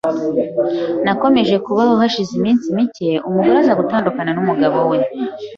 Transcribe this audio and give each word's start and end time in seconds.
Nakomeje 1.05 1.55
kuba 1.65 1.81
aho 1.85 1.93
hashize 2.01 2.31
iminsi 2.39 2.65
mike 2.75 3.09
umugore 3.27 3.55
aza 3.61 3.79
gutandukana 3.79 4.31
n’umugabo 4.33 4.79
we 4.89 4.97